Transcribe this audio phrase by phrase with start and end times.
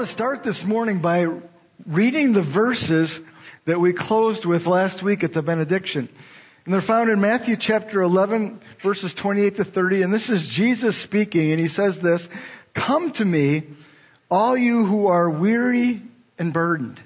[0.00, 1.26] want to start this morning by
[1.86, 3.20] reading the verses
[3.66, 6.08] that we closed with last week at the benediction.
[6.64, 10.00] And they're found in Matthew chapter 11 verses 28 to 30.
[10.00, 12.30] And this is Jesus speaking and he says this,
[12.72, 13.64] come to me,
[14.30, 16.00] all you who are weary
[16.38, 16.98] and burdened,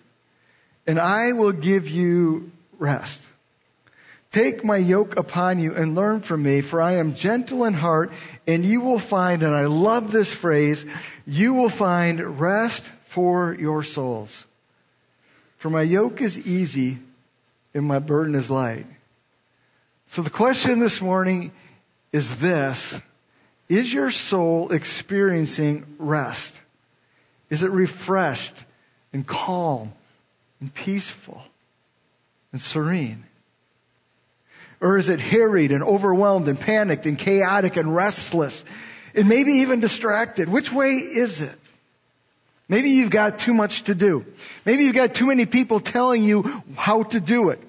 [0.86, 3.20] and I will give you rest.
[4.34, 8.12] Take my yoke upon you and learn from me, for I am gentle in heart,
[8.48, 10.84] and you will find, and I love this phrase,
[11.24, 14.44] you will find rest for your souls.
[15.58, 16.98] For my yoke is easy
[17.72, 18.86] and my burden is light.
[20.08, 21.52] So the question this morning
[22.10, 23.00] is this.
[23.68, 26.60] Is your soul experiencing rest?
[27.50, 28.64] Is it refreshed
[29.12, 29.92] and calm
[30.60, 31.40] and peaceful
[32.50, 33.22] and serene?
[34.80, 38.64] Or is it harried and overwhelmed and panicked and chaotic and restless
[39.14, 40.48] and maybe even distracted?
[40.48, 41.58] Which way is it?
[42.68, 44.24] Maybe you've got too much to do.
[44.64, 47.60] Maybe you've got too many people telling you how to do it.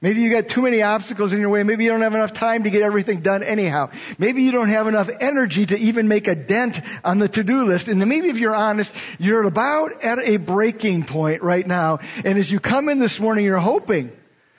[0.00, 1.62] Maybe you've got too many obstacles in your way.
[1.62, 3.90] Maybe you don't have enough time to get everything done anyhow.
[4.18, 7.88] Maybe you don't have enough energy to even make a dent on the to-do list.
[7.88, 12.00] And maybe if you're honest, you're about at a breaking point right now.
[12.24, 14.12] And as you come in this morning, you're hoping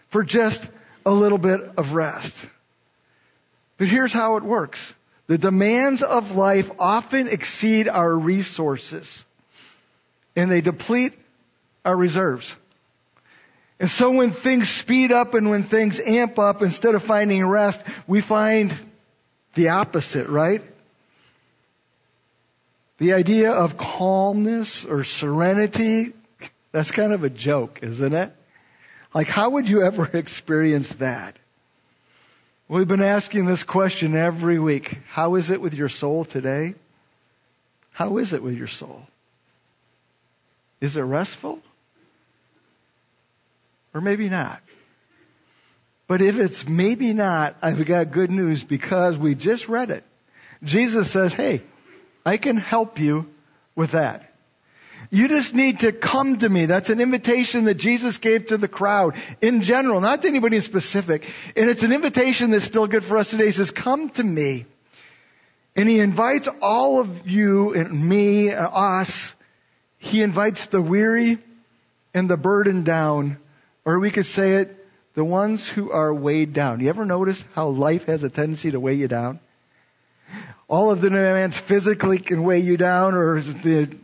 [0.09, 0.67] for just
[1.05, 2.45] a little bit of rest.
[3.77, 4.93] But here's how it works.
[5.27, 9.23] The demands of life often exceed our resources
[10.37, 11.13] and they deplete
[11.83, 12.55] our reserves.
[13.79, 17.81] And so when things speed up and when things amp up, instead of finding rest,
[18.05, 18.73] we find
[19.55, 20.63] the opposite, right?
[22.99, 26.13] The idea of calmness or serenity,
[26.71, 28.31] that's kind of a joke, isn't it?
[29.13, 31.35] Like, how would you ever experience that?
[32.67, 34.99] We've been asking this question every week.
[35.09, 36.75] How is it with your soul today?
[37.91, 39.07] How is it with your soul?
[40.79, 41.59] Is it restful?
[43.93, 44.61] Or maybe not.
[46.07, 50.03] But if it's maybe not, I've got good news because we just read it.
[50.63, 51.63] Jesus says, hey,
[52.25, 53.29] I can help you
[53.75, 54.33] with that.
[55.09, 56.65] You just need to come to me.
[56.65, 61.25] That's an invitation that Jesus gave to the crowd in general, not to anybody specific.
[61.55, 63.45] And it's an invitation that's still good for us today.
[63.45, 64.65] He says, come to me.
[65.75, 69.35] And he invites all of you and me, and us.
[69.97, 71.39] He invites the weary
[72.13, 73.37] and the burdened down.
[73.85, 76.79] Or we could say it, the ones who are weighed down.
[76.79, 79.39] You ever notice how life has a tendency to weigh you down?
[80.67, 83.97] All of the demands physically can weigh you down, or the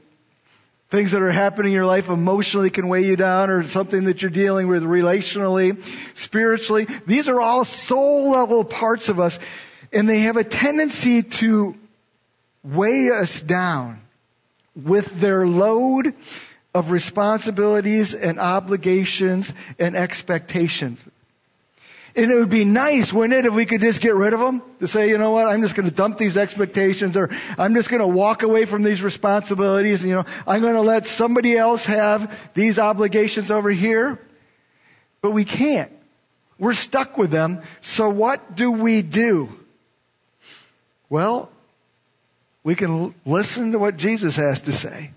[0.89, 4.21] things that are happening in your life emotionally can weigh you down or something that
[4.21, 5.83] you're dealing with relationally,
[6.15, 6.87] spiritually.
[7.07, 9.39] These are all soul level parts of us
[9.91, 11.75] and they have a tendency to
[12.63, 14.01] weigh us down
[14.75, 16.13] with their load
[16.73, 21.03] of responsibilities and obligations and expectations.
[22.16, 24.62] And it would be nice, wouldn't it, if we could just get rid of them?
[24.81, 27.89] To say, you know what, I'm just going to dump these expectations or I'm just
[27.89, 30.03] going to walk away from these responsibilities.
[30.03, 34.19] You know, I'm going to let somebody else have these obligations over here.
[35.22, 35.91] But we can't.
[36.59, 37.63] We're stuck with them.
[37.81, 39.57] So what do we do?
[41.09, 41.50] Well,
[42.63, 45.12] we can listen to what Jesus has to say.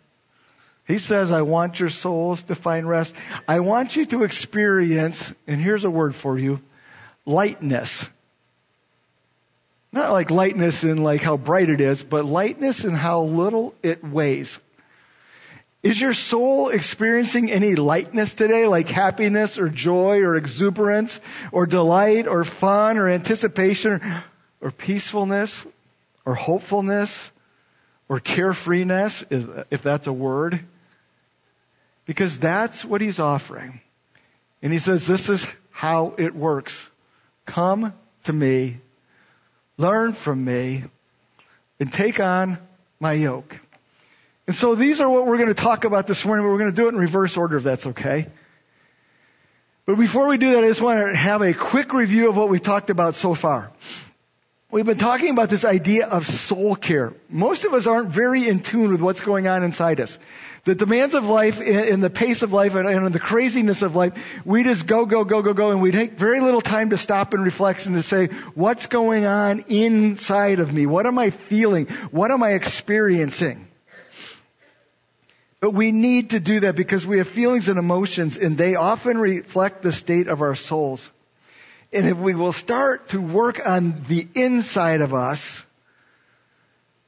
[0.87, 3.15] He says, I want your souls to find rest.
[3.49, 6.61] I want you to experience, and here's a word for you,
[7.25, 8.09] lightness.
[9.93, 14.05] Not like lightness in like how bright it is, but lightness in how little it
[14.05, 14.61] weighs.
[15.83, 21.21] Is your soul experiencing any lightness today, like happiness or joy or exuberance
[21.53, 24.01] or delight or fun or anticipation
[24.61, 25.67] or peacefulness
[26.25, 27.31] or hopefulness
[28.09, 29.25] or carefreeness,
[29.71, 30.61] if that's a word?
[32.05, 33.81] Because that's what he's offering.
[34.62, 36.89] And he says, this is how it works.
[37.45, 37.93] Come
[38.25, 38.78] to me,
[39.77, 40.84] learn from me,
[41.78, 42.59] and take on
[42.98, 43.59] my yoke.
[44.47, 46.71] And so these are what we're going to talk about this morning, but we're going
[46.71, 48.28] to do it in reverse order if that's okay.
[49.84, 52.48] But before we do that, I just want to have a quick review of what
[52.48, 53.71] we've talked about so far.
[54.68, 57.15] We've been talking about this idea of soul care.
[57.30, 60.18] Most of us aren't very in tune with what's going on inside us.
[60.65, 64.15] The demands of life and the pace of life and the craziness of life,
[64.45, 67.33] we just go, go, go, go, go, and we take very little time to stop
[67.33, 70.86] and reflect and to say, what's going on inside of me?
[70.86, 71.86] What am I feeling?
[72.10, 73.68] What am I experiencing?
[75.60, 79.16] But we need to do that because we have feelings and emotions and they often
[79.18, 81.09] reflect the state of our souls.
[81.92, 85.65] And if we will start to work on the inside of us,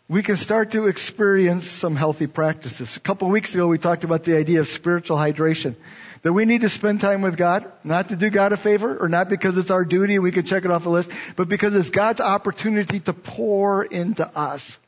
[0.09, 2.97] we can start to experience some healthy practices.
[2.97, 5.75] A couple of weeks ago, we talked about the idea of spiritual hydration.
[6.23, 9.09] That we need to spend time with God, not to do God a favor, or
[9.09, 11.75] not because it's our duty and we can check it off a list, but because
[11.75, 14.79] it's God's opportunity to pour into us.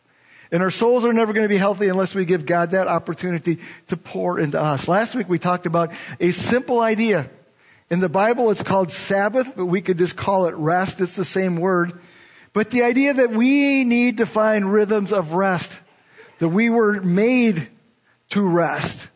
[0.51, 3.59] And our souls are never going to be healthy unless we give God that opportunity
[3.89, 4.89] to pour into us.
[4.89, 7.31] Last week we talked about a simple idea.
[7.91, 11.01] In the Bible it's called Sabbath, but we could just call it rest.
[11.01, 12.01] It's the same word.
[12.53, 15.73] But the idea that we need to find rhythms of rest,
[16.39, 17.69] that we were made
[18.31, 19.09] to rest.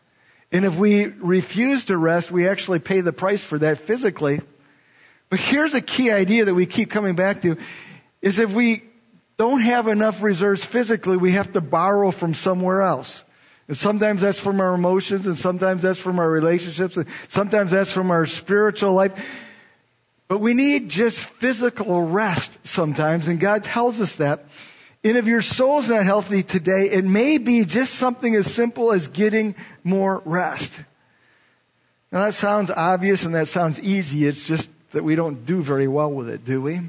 [0.51, 4.41] And if we refuse to rest, we actually pay the price for that physically.
[5.29, 7.57] But here's a key idea that we keep coming back to,
[8.21, 8.83] is if we
[9.37, 13.23] don't have enough reserves physically, we have to borrow from somewhere else.
[13.67, 17.91] And sometimes that's from our emotions, and sometimes that's from our relationships, and sometimes that's
[17.91, 19.13] from our spiritual life.
[20.27, 24.45] But we need just physical rest sometimes, and God tells us that.
[25.03, 29.07] And if your soul's not healthy today, it may be just something as simple as
[29.07, 30.81] getting more rest.
[32.11, 34.27] Now that sounds obvious and that sounds easy.
[34.27, 36.81] It's just that we don't do very well with it, do we?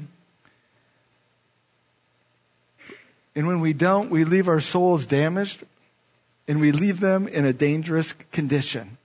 [3.35, 5.63] And when we don't, we leave our souls damaged
[6.47, 8.97] and we leave them in a dangerous condition.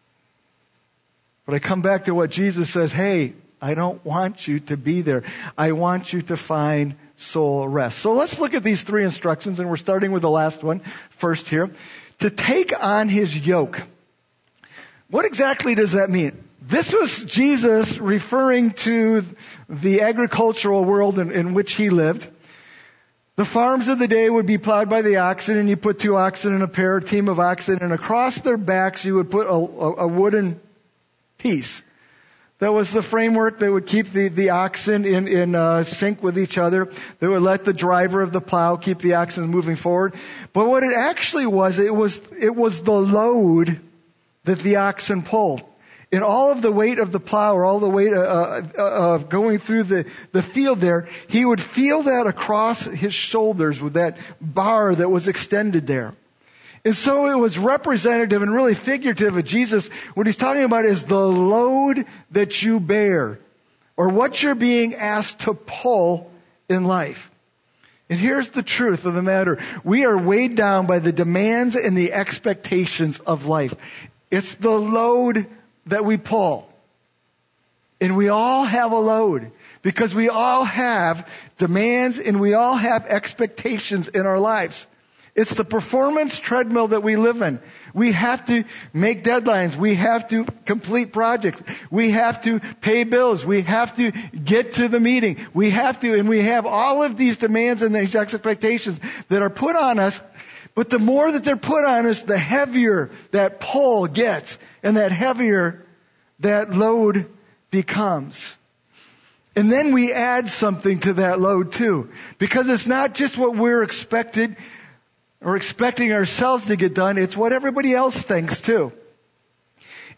[1.44, 5.02] But I come back to what Jesus says, hey, I don't want you to be
[5.02, 5.24] there.
[5.56, 7.98] I want you to find soul rest.
[7.98, 11.48] So let's look at these three instructions and we're starting with the last one first
[11.48, 11.70] here.
[12.20, 13.82] To take on his yoke.
[15.10, 16.42] What exactly does that mean?
[16.60, 19.26] This was Jesus referring to
[19.68, 22.28] the agricultural world in, in which he lived.
[23.34, 26.16] The farms of the day would be plowed by the oxen, and you put two
[26.16, 29.46] oxen in a pair, a team of oxen, and across their backs you would put
[29.46, 30.60] a, a, wooden
[31.38, 31.82] piece.
[32.58, 36.38] That was the framework that would keep the, the oxen in, in uh, sync with
[36.38, 36.92] each other.
[37.20, 40.14] That would let the driver of the plow keep the oxen moving forward.
[40.52, 43.80] But what it actually was, it was, it was the load
[44.44, 45.62] that the oxen pulled.
[46.12, 48.82] And all of the weight of the plow or all the weight of uh, uh,
[48.82, 53.94] uh, going through the, the field there, he would feel that across his shoulders with
[53.94, 56.14] that bar that was extended there.
[56.84, 59.88] And so it was representative and really figurative of Jesus.
[60.14, 63.38] What he's talking about is the load that you bear
[63.96, 66.30] or what you're being asked to pull
[66.68, 67.30] in life.
[68.10, 69.60] And here's the truth of the matter.
[69.84, 73.74] We are weighed down by the demands and the expectations of life.
[74.30, 75.46] It's the load
[75.86, 76.68] that we pull.
[78.00, 79.52] And we all have a load
[79.82, 84.86] because we all have demands and we all have expectations in our lives.
[85.34, 87.58] It's the performance treadmill that we live in.
[87.94, 89.74] We have to make deadlines.
[89.76, 91.62] We have to complete projects.
[91.90, 93.44] We have to pay bills.
[93.44, 95.38] We have to get to the meeting.
[95.54, 99.00] We have to, and we have all of these demands and these expectations
[99.30, 100.20] that are put on us.
[100.74, 105.12] But the more that they're put on us, the heavier that pull gets and that
[105.12, 105.84] heavier
[106.40, 107.26] that load
[107.70, 108.56] becomes.
[109.54, 112.10] And then we add something to that load too.
[112.38, 114.56] Because it's not just what we're expected
[115.42, 117.18] or expecting ourselves to get done.
[117.18, 118.92] It's what everybody else thinks too.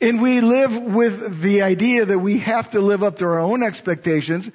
[0.00, 3.62] And we live with the idea that we have to live up to our own
[3.62, 4.50] expectations,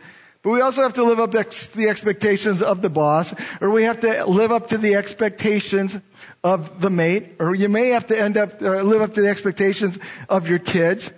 [0.50, 3.84] but we also have to live up to the expectations of the boss, or we
[3.84, 5.96] have to live up to the expectations
[6.44, 9.27] of the mate, or you may have to end up, uh, live up to the
[9.27, 11.12] expectations of your kids,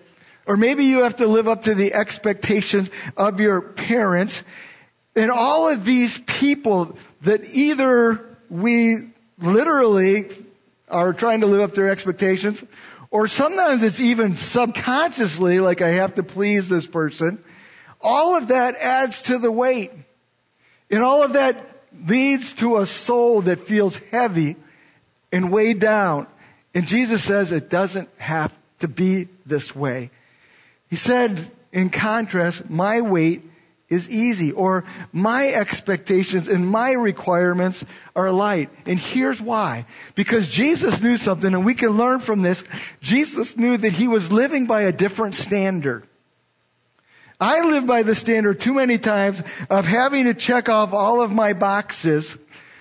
[0.46, 4.44] or maybe you have to live up to the expectations of your parents.
[5.16, 8.98] And all of these people that either we
[9.40, 10.30] literally
[10.90, 12.62] are trying to live up to their expectations,
[13.10, 17.42] or sometimes it's even subconsciously like I have to please this person.
[18.02, 19.92] All of that adds to the weight.
[20.90, 21.66] And all of that
[22.08, 24.56] leads to a soul that feels heavy
[25.32, 26.28] and weighed down.
[26.74, 30.12] And Jesus says it doesn't have to be this way.
[30.90, 33.44] He said, in contrast, my weight
[33.90, 37.84] is easy or my expectations and my requirements
[38.16, 38.70] are light.
[38.86, 39.86] And here's why.
[40.16, 42.64] Because Jesus knew something and we can learn from this.
[43.02, 46.08] Jesus knew that he was living by a different standard.
[47.42, 51.32] I live by the standard too many times of having to check off all of
[51.32, 52.38] my boxes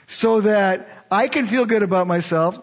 [0.06, 2.60] so that I can feel good about myself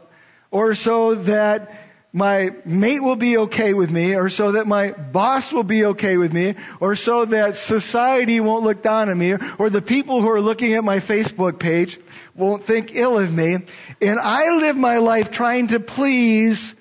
[0.51, 1.74] or so that
[2.13, 6.18] my mate will be okay with me, or so that my boss will be okay
[6.18, 10.32] with me, or so that society won't look down on me, or the people who
[10.32, 12.00] are looking at my Facebook page
[12.34, 13.58] won't think ill of me.
[14.01, 16.74] And I live my life trying to please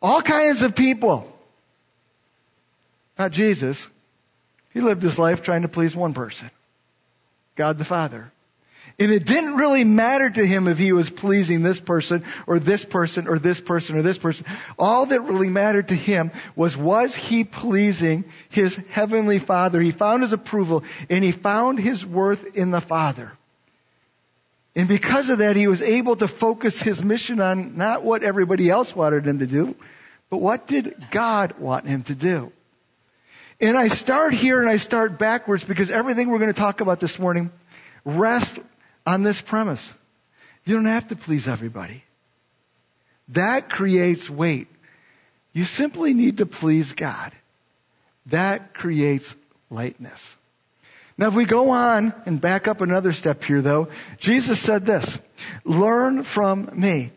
[0.00, 1.30] all kinds of people.
[3.18, 3.86] Not Jesus.
[4.74, 6.50] He lived his life trying to please one person.
[7.54, 8.32] God the Father.
[8.98, 12.84] And it didn't really matter to him if he was pleasing this person or this
[12.84, 14.46] person or this person or this person.
[14.78, 19.80] All that really mattered to him was was he pleasing his heavenly father?
[19.80, 23.32] He found his approval and he found his worth in the father.
[24.76, 28.70] And because of that, he was able to focus his mission on not what everybody
[28.70, 29.76] else wanted him to do,
[30.30, 32.52] but what did God want him to do?
[33.60, 37.00] And I start here and I start backwards because everything we're going to talk about
[37.00, 37.50] this morning
[38.04, 38.58] rests
[39.06, 39.92] on this premise.
[40.64, 42.04] You don't have to please everybody.
[43.28, 44.68] That creates weight.
[45.52, 47.32] You simply need to please God.
[48.26, 49.34] That creates
[49.70, 50.36] lightness.
[51.16, 55.18] Now if we go on and back up another step here though, Jesus said this,
[55.64, 57.12] learn from me.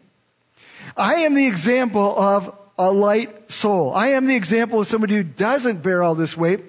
[0.96, 3.94] I am the example of a light soul.
[3.94, 6.64] I am the example of somebody who doesn't bear all this weight.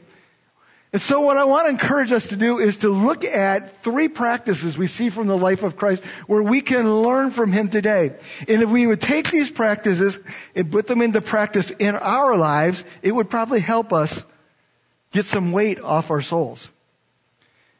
[0.90, 4.08] And so what I want to encourage us to do is to look at three
[4.08, 8.14] practices we see from the life of Christ where we can learn from Him today.
[8.48, 10.18] And if we would take these practices
[10.54, 14.22] and put them into practice in our lives, it would probably help us
[15.12, 16.68] get some weight off our souls.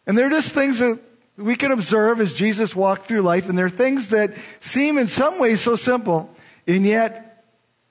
[0.07, 0.99] And they're just things that
[1.39, 5.39] we can observe as Jesus walked through life, and they're things that seem in some
[5.39, 6.35] ways so simple,
[6.67, 7.28] and yet,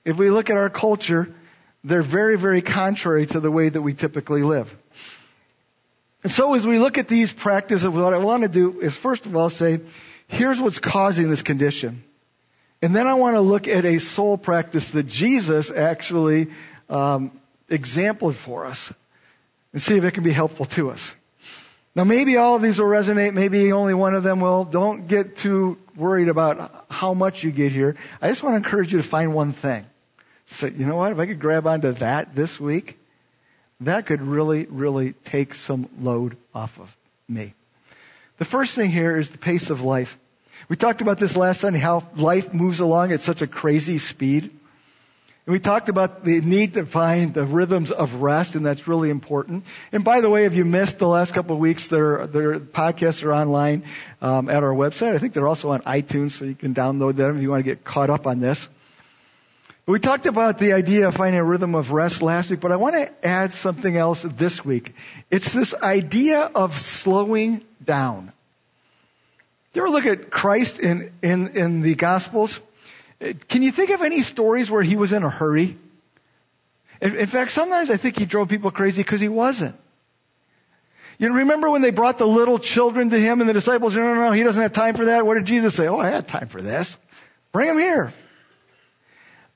[0.08, 1.28] if we look at our culture,
[1.84, 4.74] they're very, very contrary to the way that we typically live.
[6.22, 9.26] And so as we look at these practices, what I want to do is first
[9.26, 9.80] of all say,
[10.26, 12.02] here's what's causing this condition.
[12.80, 16.52] And then I want to look at a soul practice that Jesus actually
[16.88, 17.30] um,
[17.68, 18.90] exampled for us
[19.74, 21.14] and see if it can be helpful to us.
[21.94, 24.64] Now maybe all of these will resonate, maybe only one of them will.
[24.64, 27.96] Don't get too worried about how much you get here.
[28.22, 29.84] I just want to encourage you to find one thing.
[30.50, 31.12] So, you know what?
[31.12, 32.98] If I could grab onto that this week,
[33.80, 36.94] that could really, really take some load off of
[37.28, 37.54] me.
[38.38, 40.18] The first thing here is the pace of life.
[40.68, 44.44] We talked about this last Sunday, how life moves along at such a crazy speed.
[44.44, 49.10] And we talked about the need to find the rhythms of rest, and that's really
[49.10, 49.64] important.
[49.92, 53.22] And by the way, if you missed the last couple of weeks, their, their podcasts
[53.22, 53.84] are online
[54.20, 55.14] um, at our website.
[55.14, 57.70] I think they're also on iTunes, so you can download them if you want to
[57.70, 58.68] get caught up on this.
[59.88, 62.76] We talked about the idea of finding a rhythm of rest last week, but I
[62.76, 64.94] want to add something else this week.
[65.30, 68.30] It's this idea of slowing down.
[69.72, 72.60] You ever look at Christ in, in, in the Gospels?
[73.48, 75.78] Can you think of any stories where he was in a hurry?
[77.00, 79.74] In, in fact, sometimes I think he drove people crazy because he wasn't.
[81.16, 84.14] You remember when they brought the little children to him and the disciples, no, no,
[84.20, 85.24] no, he doesn't have time for that.
[85.24, 85.88] What did Jesus say?
[85.88, 86.94] Oh, I had time for this.
[87.52, 88.12] Bring him here.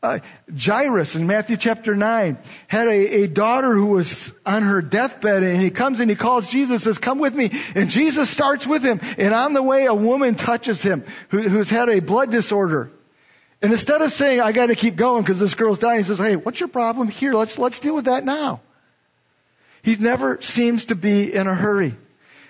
[0.03, 0.19] Uh,
[0.53, 5.63] Jairus in Matthew chapter 9 had a, a, daughter who was on her deathbed and
[5.63, 7.53] he comes and he calls Jesus says, come with me.
[7.77, 8.99] And Jesus starts with him.
[9.17, 12.91] And on the way, a woman touches him who, who's had a blood disorder.
[13.63, 16.35] And instead of saying, I gotta keep going because this girl's dying, he says, hey,
[16.35, 17.07] what's your problem?
[17.07, 18.61] Here, let's, let's deal with that now.
[19.85, 21.95] He never seems to be in a hurry.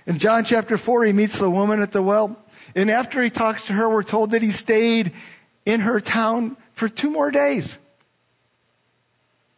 [0.07, 2.35] In John chapter 4, he meets the woman at the well.
[2.75, 5.13] And after he talks to her, we're told that he stayed
[5.67, 7.77] in her town for two more days.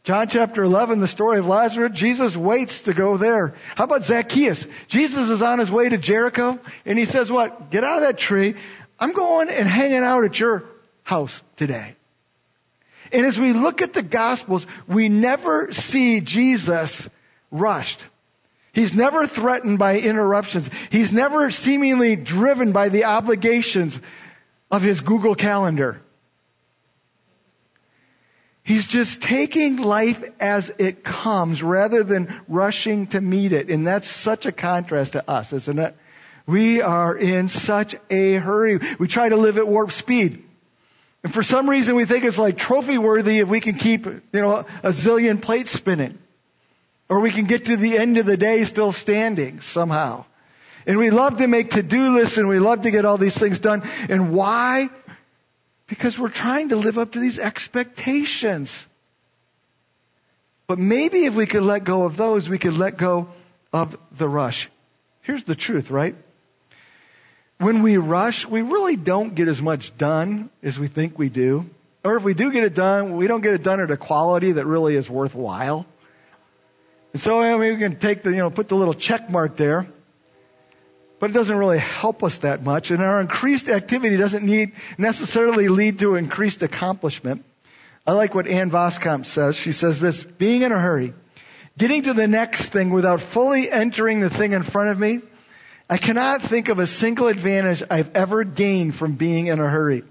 [0.05, 3.55] John chapter 11, the story of Lazarus, Jesus waits to go there.
[3.75, 4.67] How about Zacchaeus?
[4.87, 7.71] Jesus is on his way to Jericho and he says what?
[7.71, 8.57] Get out of that tree.
[9.01, 10.65] I'm going and hanging out at your
[11.05, 11.97] house today.
[13.13, 17.09] And as we look at the gospels, we never see Jesus
[17.51, 18.05] rushed.
[18.75, 20.69] He's never threatened by interruptions.
[20.91, 23.99] He's never seemingly driven by the obligations
[24.71, 26.03] of his Google calendar.
[28.65, 33.69] He's just taking life as it comes rather than rushing to meet it.
[33.69, 35.95] And that's such a contrast to us, isn't it?
[36.47, 38.81] We are in such a hurry.
[38.99, 40.45] We try to live at warp speed.
[41.23, 44.23] And for some reason we think it's like trophy worthy if we can keep, you
[44.33, 46.19] know, a zillion plates spinning.
[47.11, 50.25] Or we can get to the end of the day still standing somehow.
[50.87, 53.61] And we love to make to-do lists and we love to get all these things
[53.61, 53.83] done.
[54.09, 54.89] And why?
[55.87, 58.87] Because we're trying to live up to these expectations.
[60.67, 63.29] But maybe if we could let go of those, we could let go
[63.73, 64.71] of the rush.
[65.23, 66.15] Here's the truth, right?
[67.59, 71.69] When we rush, we really don't get as much done as we think we do.
[72.03, 74.53] Or if we do get it done, we don't get it done at a quality
[74.53, 75.87] that really is worthwhile.
[77.13, 79.57] And so I mean, we can take the, you know, put the little check mark
[79.57, 79.87] there
[81.19, 82.91] but it doesn't really help us that much.
[82.91, 87.45] And our increased activity doesn't need necessarily lead to increased accomplishment.
[88.07, 89.57] I like what Ann Voskamp says.
[89.57, 91.15] She says this, being in a hurry,
[91.79, 95.21] getting to the next thing without fully entering the thing in front of me,
[95.89, 100.05] I cannot think of a single advantage I've ever gained from being in a hurry.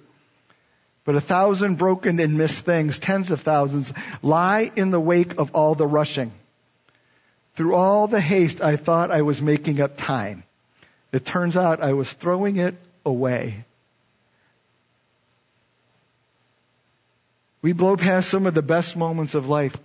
[1.06, 3.92] But a thousand broken and missed things, tens of thousands,
[4.22, 6.32] lie in the wake of all the rushing.
[7.56, 10.44] Through all the haste, I thought I was making up time.
[11.14, 13.64] It turns out I was throwing it away.
[17.62, 19.78] We blow past some of the best moments of life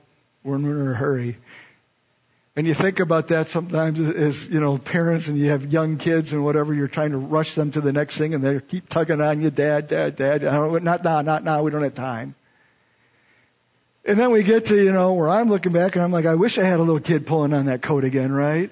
[0.42, 1.36] when we're in a hurry.
[2.56, 6.32] And you think about that sometimes as, you know, parents and you have young kids
[6.32, 9.20] and whatever, you're trying to rush them to the next thing and they keep tugging
[9.20, 10.42] on you, dad, dad, dad.
[10.42, 12.34] Not now, not now, we don't have time.
[14.04, 16.36] And then we get to, you know, where I'm looking back and I'm like, I
[16.36, 18.70] wish I had a little kid pulling on that coat again, right?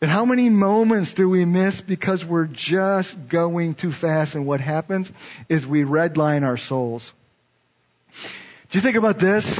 [0.00, 4.60] And how many moments do we miss because we're just going too fast and what
[4.60, 5.10] happens
[5.48, 7.12] is we redline our souls.
[8.12, 9.58] Do you think about this?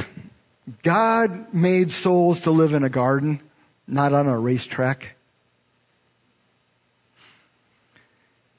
[0.83, 3.41] God made souls to live in a garden,
[3.87, 5.16] not on a racetrack.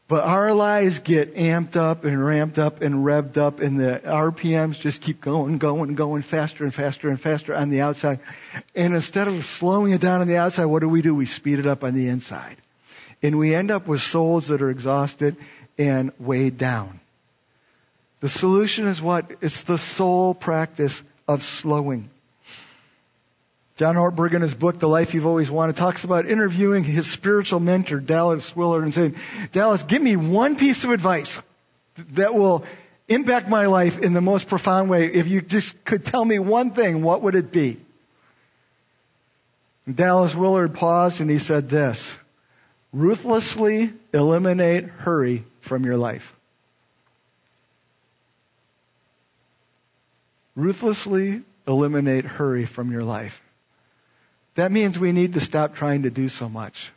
[0.08, 4.80] But our lives get amped up and ramped up and revved up and the RPMs
[4.80, 8.20] just keep going, going, going faster and faster and faster on the outside.
[8.74, 11.14] And instead of slowing it down on the outside, what do we do?
[11.14, 12.56] We speed it up on the inside.
[13.22, 15.36] And we end up with souls that are exhausted
[15.76, 17.00] and weighed down.
[18.20, 19.30] The solution is what?
[19.42, 22.08] It's the soul practice of slowing.
[23.78, 27.60] John Ortberg in his book, The Life You've Always Wanted, talks about interviewing his spiritual
[27.60, 29.14] mentor, Dallas Willard, and saying,
[29.52, 31.40] Dallas, give me one piece of advice
[32.14, 32.64] that will
[33.06, 35.06] impact my life in the most profound way.
[35.06, 37.78] If you just could tell me one thing, what would it be?
[39.86, 42.16] And Dallas Willard paused and he said this,
[42.92, 46.34] ruthlessly eliminate hurry from your life.
[50.56, 53.40] Ruthlessly eliminate hurry from your life.
[54.58, 56.90] That means we need to stop trying to do so much.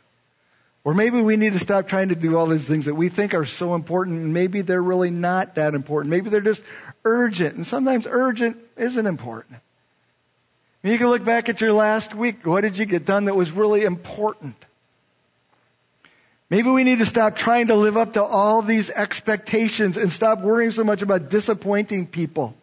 [0.82, 3.34] Or maybe we need to stop trying to do all these things that we think
[3.34, 6.10] are so important and maybe they're really not that important.
[6.10, 6.60] Maybe they're just
[7.04, 9.60] urgent and sometimes urgent isn't important.
[10.82, 12.44] you can look back at your last week.
[12.44, 14.56] What did you get done that was really important?
[16.50, 20.40] Maybe we need to stop trying to live up to all these expectations and stop
[20.40, 22.56] worrying so much about disappointing people.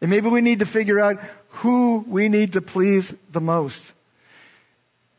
[0.00, 1.18] And maybe we need to figure out
[1.56, 3.92] who we need to please the most.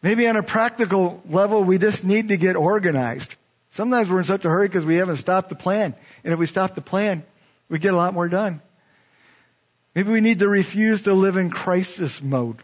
[0.02, 3.36] Maybe on a practical level, we just need to get organized.
[3.72, 5.96] Sometimes we're in such a hurry because we haven't stopped the plan.
[6.24, 7.24] And if we stop the plan,
[7.70, 8.62] we get a lot more done.
[9.96, 12.58] Maybe we need to refuse to live in crisis mode.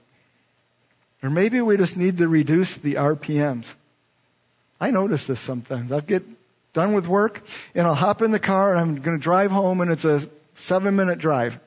[1.23, 3.73] Or maybe we just need to reduce the RPMs.
[4.79, 5.91] I notice this sometimes.
[5.91, 6.23] I'll get
[6.73, 7.41] done with work
[7.73, 10.27] and I'll hop in the car and I'm going to drive home and it's a
[10.55, 11.57] seven minute drive.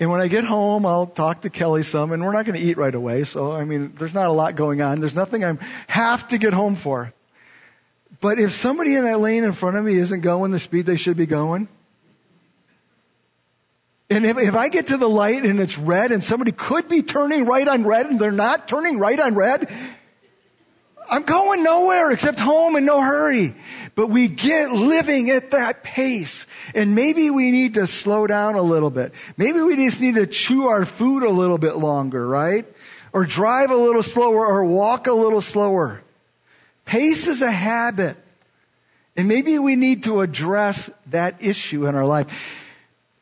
[0.00, 2.64] And when I get home, I'll talk to Kelly some, and we're not going to
[2.64, 3.24] eat right away.
[3.24, 5.00] So, I mean, there's not a lot going on.
[5.00, 5.58] There's nothing I
[5.88, 7.12] have to get home for.
[8.20, 10.96] But if somebody in that lane in front of me isn't going the speed they
[10.96, 11.68] should be going,
[14.10, 17.02] and if, if I get to the light and it's red and somebody could be
[17.02, 19.70] turning right on red and they're not turning right on red,
[21.10, 23.54] I'm going nowhere except home in no hurry.
[23.98, 26.46] But we get living at that pace.
[26.72, 29.12] And maybe we need to slow down a little bit.
[29.36, 32.64] Maybe we just need to chew our food a little bit longer, right?
[33.12, 36.00] Or drive a little slower or walk a little slower.
[36.84, 38.16] Pace is a habit.
[39.16, 42.56] And maybe we need to address that issue in our life.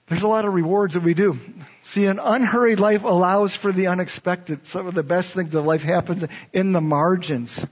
[0.09, 1.41] There's a lot of rewards that we do.
[1.85, 4.67] See, an unhurried life allows for the unexpected.
[4.67, 7.65] Some of the best things of life happens in the margins.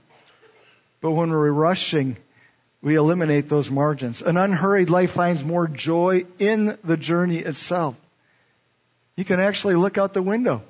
[1.01, 2.17] But when we're rushing,
[2.85, 4.21] we eliminate those margins.
[4.21, 7.95] An unhurried life finds more joy in the journey itself.
[9.15, 10.61] You can actually look out the window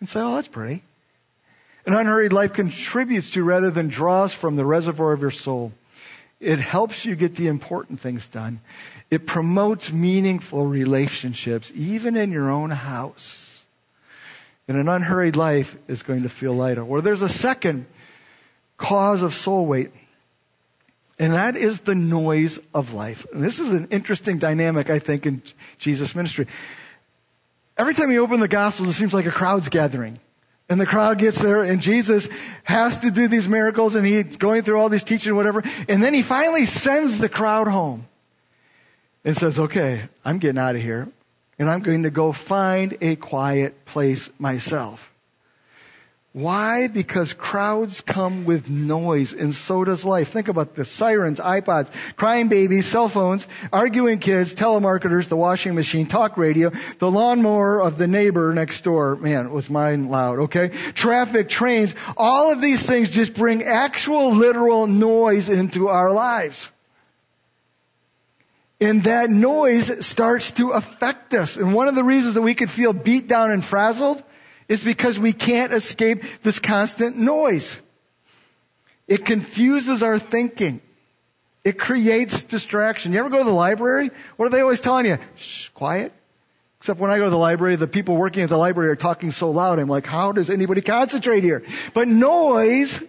[0.00, 0.82] and say, oh, that's pretty.
[1.86, 5.70] An unhurried life contributes to rather than draws from the reservoir of your soul.
[6.40, 8.58] It helps you get the important things done.
[9.12, 13.62] It promotes meaningful relationships, even in your own house.
[14.66, 16.82] And an unhurried life is going to feel lighter.
[16.82, 17.86] Or there's a second
[18.76, 19.92] cause of soul weight.
[21.18, 23.26] And that is the noise of life.
[23.32, 25.42] And this is an interesting dynamic, I think, in
[25.78, 26.48] Jesus' ministry.
[27.76, 30.18] Every time you open the Gospels, it seems like a crowd's gathering.
[30.68, 32.28] And the crowd gets there and Jesus
[32.62, 35.62] has to do these miracles and he's going through all these teaching whatever.
[35.88, 38.06] And then he finally sends the crowd home
[39.24, 41.08] and says, okay, I'm getting out of here
[41.58, 45.10] and I'm going to go find a quiet place myself.
[46.34, 46.88] Why?
[46.88, 50.32] Because crowds come with noise and so does life.
[50.32, 56.06] Think about the sirens, iPods, crying babies, cell phones, arguing kids, telemarketers, the washing machine,
[56.06, 59.14] talk radio, the lawnmower of the neighbor next door.
[59.14, 60.70] Man, it was mine loud, okay?
[60.70, 66.68] Traffic, trains, all of these things just bring actual literal noise into our lives.
[68.80, 71.56] And that noise starts to affect us.
[71.56, 74.20] And one of the reasons that we could feel beat down and frazzled
[74.68, 77.78] is because we can't escape this constant noise.
[79.06, 80.80] It confuses our thinking.
[81.62, 83.12] It creates distraction.
[83.12, 84.10] You ever go to the library?
[84.36, 85.18] What are they always telling you?
[85.36, 86.12] Shh, quiet.
[86.78, 89.30] Except when I go to the library, the people working at the library are talking
[89.30, 89.78] so loud.
[89.78, 91.62] I'm like, how does anybody concentrate here?
[91.94, 93.02] But noise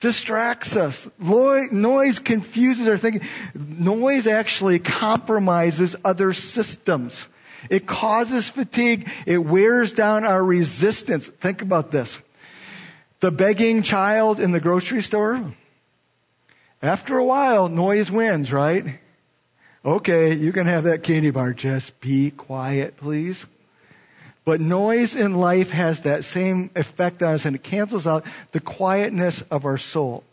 [0.00, 1.06] distracts us.
[1.18, 3.28] Noise confuses our thinking.
[3.54, 7.28] Noise actually compromises other systems.
[7.68, 9.08] It causes fatigue.
[9.26, 11.26] It wears down our resistance.
[11.26, 12.18] Think about this.
[13.20, 15.52] The begging child in the grocery store.
[16.82, 18.98] After a while, noise wins, right?
[19.84, 21.52] Okay, you can have that candy bar.
[21.52, 23.46] Just be quiet, please.
[24.44, 28.60] But noise in life has that same effect on us and it cancels out the
[28.60, 30.24] quietness of our soul.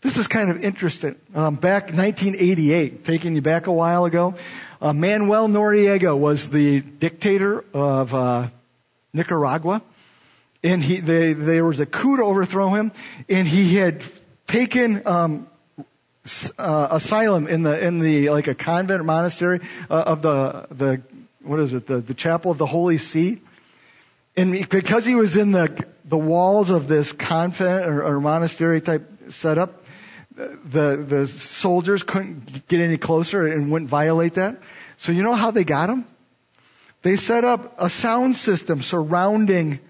[0.00, 1.16] This is kind of interesting.
[1.34, 4.36] Um, back 1988, taking you back a while ago,
[4.80, 8.48] uh, Manuel Noriega was the dictator of uh,
[9.12, 9.82] Nicaragua,
[10.62, 12.92] and he they, there was a coup to overthrow him,
[13.28, 14.04] and he had
[14.46, 15.48] taken um,
[16.56, 21.02] uh, asylum in the in the like a convent monastery uh, of the the
[21.42, 21.88] what is it?
[21.88, 23.42] The the chapel of the Holy See,
[24.36, 29.10] and because he was in the the walls of this convent or, or monastery type
[29.30, 29.82] setup,
[30.38, 34.60] the the soldiers couldn't get any closer and wouldn't violate that.
[34.96, 36.04] So you know how they got him?
[37.02, 39.80] They set up a sound system surrounding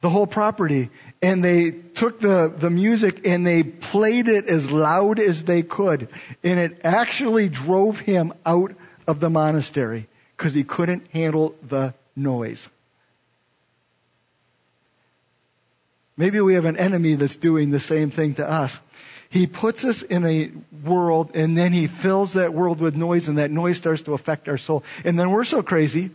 [0.00, 0.90] the whole property
[1.20, 6.08] and they took the, the music and they played it as loud as they could
[6.42, 8.74] and it actually drove him out
[9.06, 12.68] of the monastery because he couldn't handle the noise.
[16.16, 18.78] Maybe we have an enemy that's doing the same thing to us.
[19.32, 20.52] He puts us in a
[20.84, 24.46] world and then he fills that world with noise and that noise starts to affect
[24.46, 24.84] our soul.
[25.06, 26.10] And then we're so crazy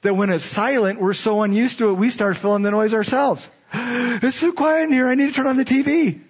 [0.00, 3.46] that when it's silent, we're so unused to it, we start filling the noise ourselves.
[3.74, 5.08] It's too quiet in here.
[5.08, 6.22] I need to turn on the TV.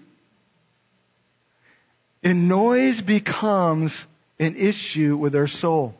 [2.24, 4.04] And noise becomes
[4.40, 5.94] an issue with our soul.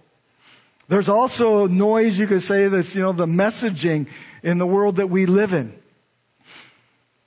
[0.89, 4.09] There's also noise, you could say, that's, you know, the messaging
[4.43, 5.79] in the world that we live in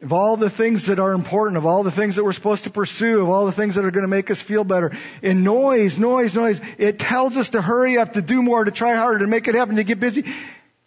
[0.02, 2.70] of all the things that are important, of all the things that we're supposed to
[2.70, 4.96] pursue, of all the things that are going to make us feel better.
[5.24, 8.96] And noise, noise, noise, it tells us to hurry up, to do more, to try
[8.96, 10.26] harder, to make it happen, to get busy.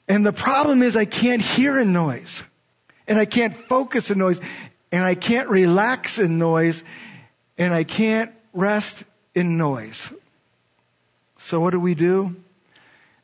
[0.06, 2.42] And the problem is I can't hear in noise.
[3.08, 4.40] And I can't focus in noise.
[4.92, 6.84] And I can't relax in noise.
[7.58, 9.02] And I can't rest
[9.34, 10.12] in noise.
[11.38, 12.36] So what do we do?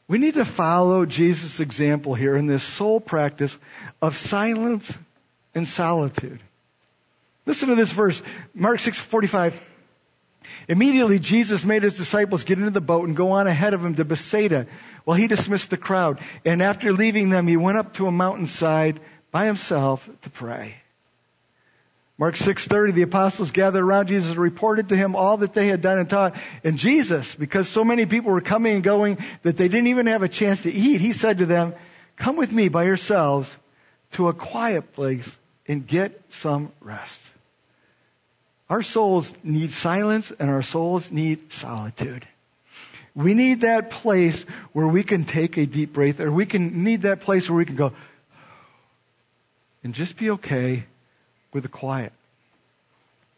[0.08, 3.56] We need to follow Jesus' example here in this soul practice
[4.00, 4.92] of silence
[5.56, 6.40] and solitude.
[7.46, 8.22] Listen to this verse,
[8.54, 9.54] Mark 6:45.
[10.68, 13.94] Immediately Jesus made his disciples get into the boat and go on ahead of him
[13.96, 14.66] to Bethsaida
[15.04, 16.20] while he dismissed the crowd.
[16.44, 19.00] And after leaving them, he went up to a mountainside
[19.32, 20.76] by himself to pray.
[22.18, 25.80] Mark 6:30 the apostles gathered around Jesus and reported to him all that they had
[25.80, 26.36] done and taught.
[26.64, 30.22] And Jesus, because so many people were coming and going that they didn't even have
[30.22, 31.74] a chance to eat, he said to them,
[32.16, 33.54] "Come with me by yourselves
[34.12, 35.30] to a quiet place
[35.68, 37.22] and get some rest.
[38.68, 42.26] Our souls need silence and our souls need solitude.
[43.14, 47.02] We need that place where we can take a deep breath or we can need
[47.02, 47.92] that place where we can go
[49.82, 50.84] and just be okay
[51.52, 52.12] with the quiet.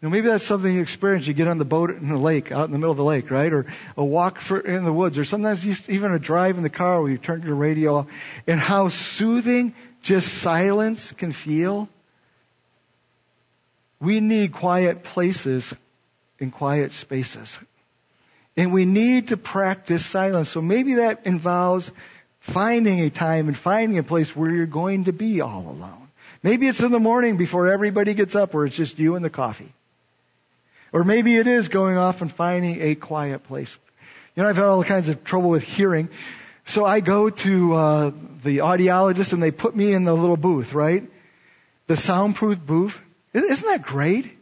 [0.01, 1.27] Know, maybe that's something you experience.
[1.27, 3.33] You get on the boat in the lake, out in the middle of the lake,
[3.33, 3.53] right?
[3.53, 7.03] Or a walk for, in the woods, or sometimes even a drive in the car
[7.03, 8.07] where you turn your radio off.
[8.47, 11.89] And how soothing just silence can feel.
[14.01, 15.75] We need quiet places
[16.41, 17.59] and quiet spaces.
[18.57, 20.49] And we need to practice silence.
[20.49, 21.91] So maybe that involves
[22.41, 26.09] finding a time and finding a place where you're going to be all alone.
[26.43, 29.31] Maybe it's in the morning before everybody gets up where it's just you and the
[29.31, 29.73] coffee.
[30.93, 33.79] Or maybe it is going off and finding a quiet place.
[34.35, 36.09] You know, I've had all kinds of trouble with hearing.
[36.65, 38.11] So I go to uh,
[38.45, 41.09] the audiologist and they put me in the little booth, right?
[41.87, 42.99] The soundproof booth.
[43.45, 44.37] Isn't that great?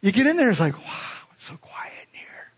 [0.00, 1.00] You get in there, it's like, wow,
[1.34, 2.52] it's so quiet in here.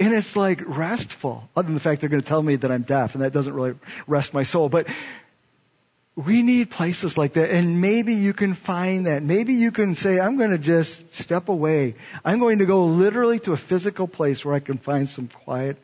[0.00, 2.82] And it's like restful, other than the fact they're going to tell me that I'm
[2.82, 3.74] deaf, and that doesn't really
[4.06, 4.68] rest my soul.
[4.68, 4.88] But
[6.14, 7.50] we need places like that.
[7.50, 9.22] And maybe you can find that.
[9.22, 11.94] Maybe you can say, I'm going to just step away.
[12.24, 15.78] I'm going to go literally to a physical place where I can find some quiet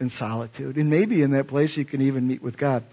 [0.00, 0.76] and solitude.
[0.76, 2.84] And maybe in that place you can even meet with God.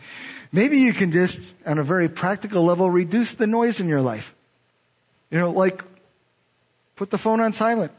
[0.51, 4.33] Maybe you can just, on a very practical level, reduce the noise in your life.
[5.33, 5.83] You know, like
[6.95, 7.91] put the phone on silent.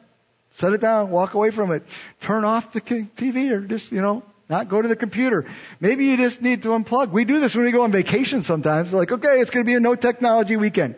[0.53, 1.83] Set it down, walk away from it.
[2.21, 5.45] Turn off the TV or just, you know, not go to the computer.
[5.81, 7.11] Maybe you just need to unplug.
[7.11, 8.93] We do this when we go on vacation sometimes.
[8.93, 10.95] Like, okay, it's going to be a no technology weekend.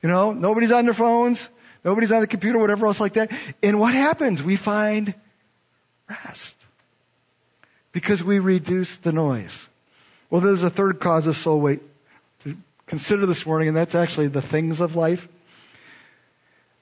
[0.00, 1.48] You know, nobody's on their phones,
[1.84, 3.32] nobody's on the computer, whatever else like that.
[3.60, 4.44] And what happens?
[4.44, 5.12] We find
[6.08, 6.54] rest.
[7.90, 9.66] Because we reduce the noise.
[10.30, 11.82] Well, there's a third cause of soul weight
[12.44, 12.56] to
[12.86, 15.26] consider this morning, and that's actually the things of life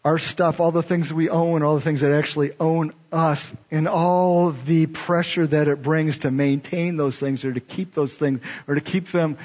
[0.05, 3.87] our stuff, all the things we own, all the things that actually own us, and
[3.87, 8.41] all the pressure that it brings to maintain those things or to keep those things
[8.67, 9.39] or to keep them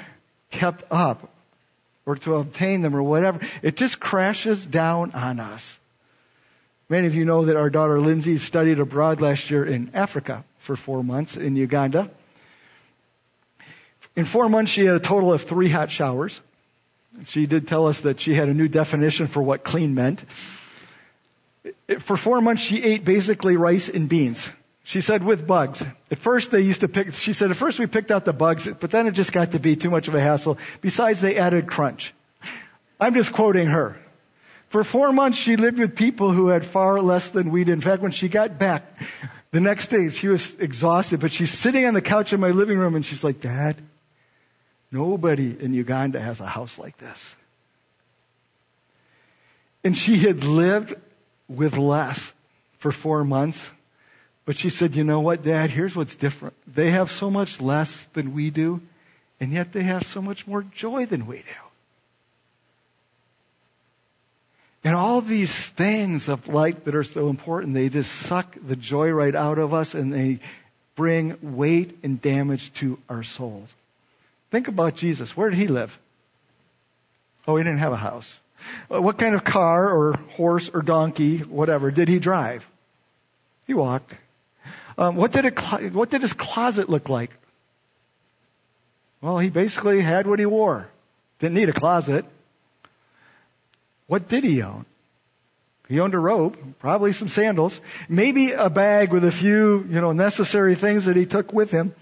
[0.50, 1.28] kept up
[2.06, 5.78] or to obtain them or whatever, it just crashes down on us.
[6.88, 10.74] Many of you know that our daughter Lindsay studied abroad last year in Africa for
[10.74, 12.10] four months in Uganda.
[14.16, 16.40] In four months, she had a total of three hot showers.
[17.26, 20.24] She did tell us that she had a new definition for what clean meant.
[22.00, 24.50] For four months, she ate basically rice and beans.
[24.84, 25.84] She said with bugs.
[26.10, 28.66] At first they used to pick, she said at first we picked out the bugs,
[28.66, 30.56] but then it just got to be too much of a hassle.
[30.80, 32.14] Besides they added crunch.
[32.98, 34.00] I'm just quoting her.
[34.70, 37.72] For four months she lived with people who had far less than we did.
[37.72, 38.98] In fact, when she got back,
[39.50, 42.78] the next day she was exhausted, but she's sitting on the couch in my living
[42.78, 43.76] room and she's like, Dad,
[44.90, 47.36] Nobody in Uganda has a house like this.
[49.84, 50.94] And she had lived
[51.48, 52.32] with less
[52.78, 53.70] for four months.
[54.44, 56.54] But she said, you know what, Dad, here's what's different.
[56.66, 58.80] They have so much less than we do,
[59.40, 61.68] and yet they have so much more joy than we do.
[64.84, 69.10] And all these things of life that are so important, they just suck the joy
[69.10, 70.40] right out of us and they
[70.96, 73.74] bring weight and damage to our souls.
[74.50, 75.36] Think about Jesus.
[75.36, 75.96] Where did he live?
[77.46, 78.38] Oh, he didn't have a house.
[78.92, 82.66] Uh, what kind of car or horse or donkey, whatever, did he drive?
[83.66, 84.14] He walked.
[84.96, 85.58] Um, what did it,
[85.92, 87.30] what did his closet look like?
[89.20, 90.88] Well, he basically had what he wore.
[91.38, 92.24] Didn't need a closet.
[94.06, 94.86] What did he own?
[95.88, 100.12] He owned a robe, probably some sandals, maybe a bag with a few, you know,
[100.12, 101.94] necessary things that he took with him.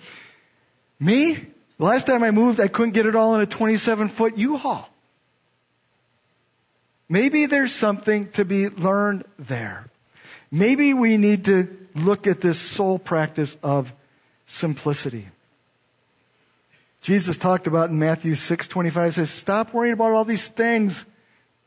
[0.99, 1.47] Me?
[1.79, 4.89] Last time I moved, I couldn't get it all in a 27 foot U-Haul.
[7.09, 9.87] Maybe there's something to be learned there.
[10.51, 13.93] Maybe we need to look at this soul practice of
[14.47, 15.29] simplicity.
[17.03, 21.05] Jesus talked about in Matthew 6:25 says, "Stop worrying about all these things.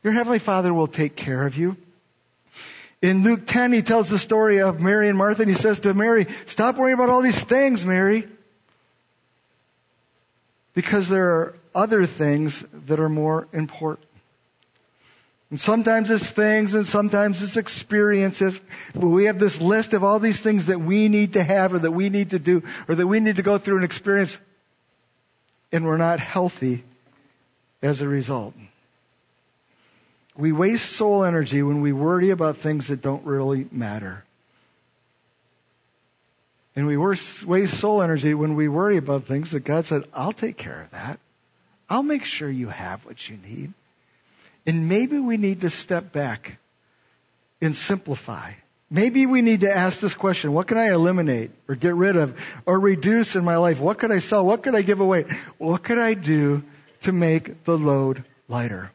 [0.02, 1.76] Your heavenly Father will take care of you."
[3.00, 5.94] In Luke 10, he tells the story of Mary and Martha, and he says to
[5.94, 8.28] Mary, "Stop worrying about all these things, Mary.
[10.74, 14.06] Because there are other things that are more important.
[15.50, 18.58] And sometimes it's things and sometimes it's experiences.
[18.94, 21.80] But we have this list of all these things that we need to have or
[21.80, 24.38] that we need to do or that we need to go through and experience.
[25.72, 26.84] And we're not healthy
[27.82, 28.54] as a result.
[30.36, 34.24] We waste soul energy when we worry about things that don't really matter.
[36.76, 40.56] And we waste soul energy when we worry about things that God said, I'll take
[40.56, 41.18] care of that.
[41.88, 43.72] I'll make sure you have what you need.
[44.66, 46.58] And maybe we need to step back
[47.60, 48.52] and simplify.
[48.88, 52.36] Maybe we need to ask this question, what can I eliminate or get rid of
[52.66, 53.80] or reduce in my life?
[53.80, 54.44] What could I sell?
[54.44, 55.26] What could I give away?
[55.58, 56.62] What could I do
[57.02, 58.90] to make the load lighter?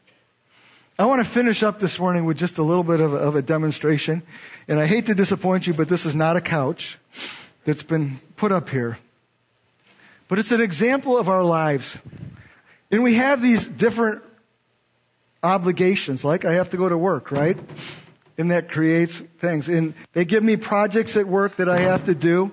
[0.98, 3.36] I want to finish up this morning with just a little bit of a, of
[3.36, 4.22] a demonstration.
[4.66, 6.98] And I hate to disappoint you, but this is not a couch
[7.66, 8.96] that's been put up here.
[10.28, 11.98] But it's an example of our lives.
[12.90, 14.22] And we have these different
[15.42, 17.58] obligations, like I have to go to work, right?
[18.38, 19.68] And that creates things.
[19.68, 22.52] And they give me projects at work that I have to do.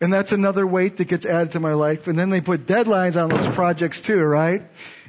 [0.00, 2.06] And that's another weight that gets added to my life.
[2.06, 4.62] And then they put deadlines on those projects too, right?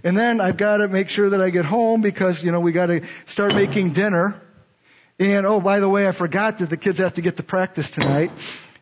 [0.04, 2.72] And then I've got to make sure that I get home because, you know, we
[2.72, 4.42] got to start making dinner.
[5.20, 7.90] And oh, by the way, I forgot that the kids have to get to practice
[7.90, 8.32] tonight.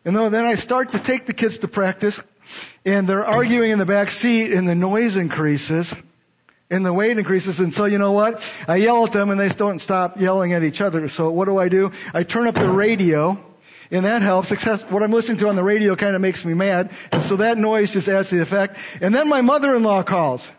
[0.04, 2.20] And then I start to take the kids to practice,
[2.84, 5.94] and they're arguing in the back seat, and the noise increases,
[6.70, 8.42] and the weight increases, and so you know what?
[8.66, 11.08] I yell at them, and they don't stop yelling at each other.
[11.08, 11.92] So what do I do?
[12.14, 13.38] I turn up the radio,
[13.90, 16.54] and that helps, except what I'm listening to on the radio kind of makes me
[16.54, 18.78] mad, and so that noise just adds to the effect.
[19.02, 20.50] And then my mother-in-law calls.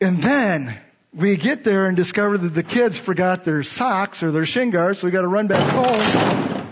[0.00, 0.78] And then
[1.12, 5.00] we get there and discover that the kids forgot their socks or their shin guards,
[5.00, 6.68] so we got to run back home.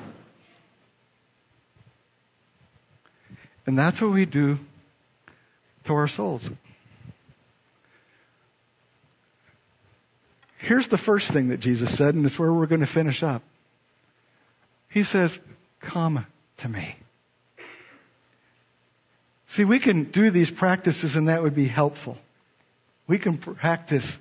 [3.66, 4.58] And that's what we do
[5.84, 6.48] to our souls.
[10.58, 13.42] Here's the first thing that Jesus said, and it's where we're going to finish up.
[14.88, 15.36] He says,
[15.80, 16.26] Come
[16.58, 16.96] to me.
[19.48, 22.18] See, we can do these practices and that would be helpful.
[23.06, 24.18] We can practice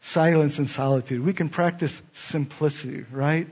[0.00, 1.24] silence and solitude.
[1.24, 3.48] We can practice simplicity, right?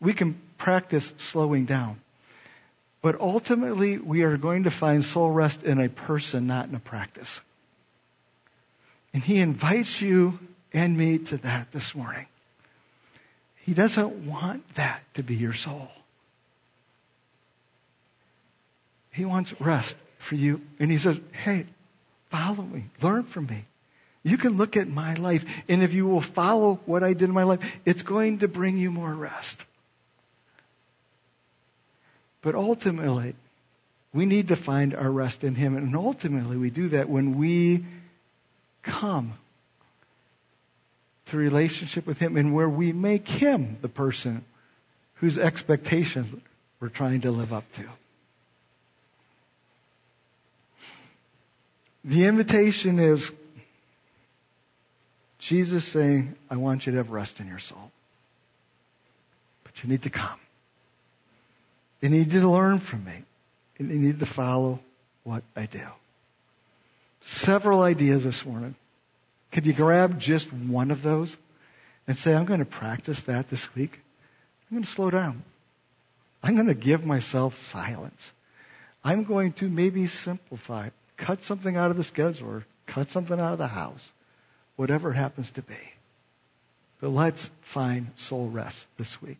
[0.00, 2.00] We can practice slowing down.
[3.02, 6.80] But ultimately, we are going to find soul rest in a person, not in a
[6.80, 7.40] practice.
[9.12, 10.38] And He invites you
[10.72, 12.26] and me to that this morning.
[13.64, 15.88] He doesn't want that to be your soul.
[19.10, 20.60] He wants rest for you.
[20.78, 21.66] And He says, hey,
[22.30, 23.64] follow me, learn from me.
[24.26, 27.30] You can look at my life, and if you will follow what I did in
[27.30, 29.64] my life, it's going to bring you more rest.
[32.42, 33.36] But ultimately,
[34.12, 35.76] we need to find our rest in Him.
[35.76, 37.84] And ultimately, we do that when we
[38.82, 39.34] come
[41.26, 44.44] to relationship with Him and where we make Him the person
[45.14, 46.34] whose expectations
[46.80, 47.84] we're trying to live up to.
[52.04, 53.30] The invitation is
[55.38, 57.90] Jesus saying, I want you to have rest in your soul.
[59.64, 60.38] But you need to come.
[62.00, 63.22] You need to learn from me.
[63.78, 64.80] And you need to follow
[65.24, 65.86] what I do.
[67.20, 68.74] Several ideas this morning.
[69.52, 71.36] Could you grab just one of those
[72.06, 74.00] and say, I'm going to practice that this week?
[74.70, 75.42] I'm going to slow down.
[76.42, 78.32] I'm going to give myself silence.
[79.04, 83.52] I'm going to maybe simplify, cut something out of the schedule or cut something out
[83.52, 84.12] of the house,
[84.76, 85.74] whatever it happens to be.
[87.00, 89.38] But let's find soul rest this week.